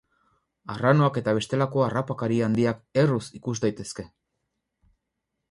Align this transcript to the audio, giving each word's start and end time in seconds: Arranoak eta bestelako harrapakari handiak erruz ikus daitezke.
Arranoak 0.75 1.19
eta 1.21 1.33
bestelako 1.39 1.83
harrapakari 1.89 2.41
handiak 2.47 2.81
erruz 3.03 3.23
ikus 3.41 3.57
daitezke. 3.67 4.09